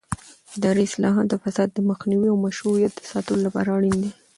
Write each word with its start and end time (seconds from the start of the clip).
اداري 0.57 0.83
اصلاحات 0.87 1.25
د 1.29 1.33
فساد 1.43 1.67
د 1.73 1.79
مخنیوي 1.89 2.27
او 2.31 2.37
مشروعیت 2.47 2.91
د 2.95 3.01
ساتلو 3.11 3.39
لپاره 3.47 3.69
اړین 3.77 3.95
دي 4.03 4.11